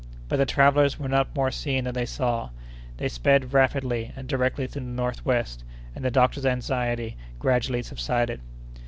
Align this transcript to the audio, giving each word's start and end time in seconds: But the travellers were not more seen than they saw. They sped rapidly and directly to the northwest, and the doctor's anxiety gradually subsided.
But 0.29 0.37
the 0.37 0.47
travellers 0.47 0.97
were 0.97 1.07
not 1.07 1.35
more 1.35 1.51
seen 1.51 1.83
than 1.83 1.93
they 1.93 2.07
saw. 2.07 2.49
They 2.97 3.07
sped 3.07 3.53
rapidly 3.53 4.11
and 4.15 4.27
directly 4.27 4.67
to 4.69 4.73
the 4.79 4.85
northwest, 4.87 5.63
and 5.95 6.03
the 6.03 6.09
doctor's 6.09 6.43
anxiety 6.43 7.17
gradually 7.37 7.83
subsided. 7.83 8.41